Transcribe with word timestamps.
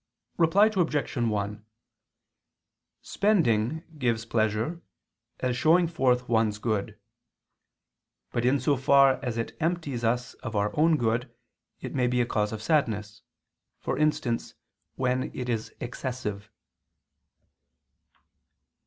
Reply 0.39 0.65
Obj. 0.75 1.15
1: 1.15 1.63
Spending 3.03 3.83
gives 3.99 4.25
pleasure 4.25 4.81
as 5.41 5.55
showing 5.55 5.87
forth 5.87 6.27
one's 6.27 6.57
good. 6.57 6.97
But 8.31 8.43
in 8.43 8.59
so 8.59 8.77
far 8.77 9.23
as 9.23 9.37
it 9.37 9.55
empties 9.59 10.03
us 10.03 10.33
of 10.33 10.55
our 10.55 10.75
own 10.75 10.97
good 10.97 11.31
it 11.81 11.93
may 11.93 12.07
be 12.07 12.19
a 12.19 12.25
cause 12.25 12.51
of 12.51 12.63
sadness; 12.63 13.21
for 13.77 13.95
instance 13.95 14.55
when 14.95 15.29
it 15.35 15.47
is 15.49 15.71
excessive. 15.79 16.49